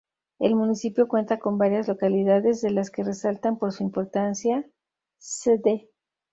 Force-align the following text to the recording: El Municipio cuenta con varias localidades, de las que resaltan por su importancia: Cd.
El 0.39 0.55
Municipio 0.55 1.07
cuenta 1.07 1.37
con 1.37 1.59
varias 1.59 1.87
localidades, 1.87 2.59
de 2.61 2.71
las 2.71 2.89
que 2.89 3.03
resaltan 3.03 3.59
por 3.59 3.71
su 3.71 3.83
importancia: 3.83 4.67
Cd. 5.19 5.91